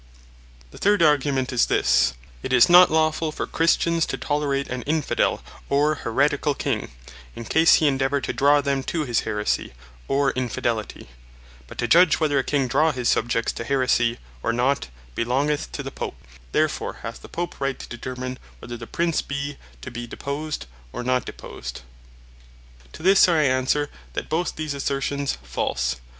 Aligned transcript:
The 0.71 0.79
third 0.79 1.03
Argument 1.03 1.53
is 1.53 1.67
this; 1.67 2.15
"It 2.41 2.51
is 2.51 2.67
not 2.67 2.89
lawfull 2.89 3.31
for 3.31 3.45
Christians 3.45 4.07
to 4.07 4.17
tolerate 4.17 4.67
an 4.67 4.81
Infidel, 4.87 5.43
or 5.69 5.97
Haereticall 5.97 6.57
King, 6.57 6.89
in 7.35 7.45
case 7.45 7.75
he 7.75 7.87
endeavour 7.87 8.19
to 8.21 8.33
draw 8.33 8.61
them 8.61 8.81
to 8.85 9.03
his 9.05 9.21
Haeresie, 9.25 9.73
or 10.07 10.31
Infidelity. 10.31 11.09
But 11.67 11.77
to 11.77 11.87
judge 11.87 12.19
whether 12.19 12.39
a 12.39 12.43
King 12.43 12.67
draw 12.67 12.91
his 12.91 13.09
subjects 13.09 13.53
to 13.53 13.63
Haeresie, 13.63 14.17
or 14.41 14.51
not, 14.51 14.87
belongeth 15.13 15.71
to 15.73 15.83
the 15.83 15.91
Pope. 15.91 16.15
Therefore 16.51 16.93
hath 17.03 17.21
the 17.21 17.29
Pope 17.29 17.61
Right, 17.61 17.77
to 17.77 17.87
determine 17.87 18.39
whether 18.57 18.77
the 18.77 18.87
Prince 18.87 19.21
be 19.21 19.57
to 19.83 19.91
be 19.91 20.07
deposed, 20.07 20.65
or 20.91 21.03
not 21.03 21.25
deposed." 21.25 21.81
To 22.93 23.03
this 23.03 23.29
I 23.29 23.43
answer, 23.43 23.91
that 24.13 24.29
both 24.29 24.55
these 24.55 24.73
assertions 24.73 25.35
are 25.43 25.47
false. 25.47 25.97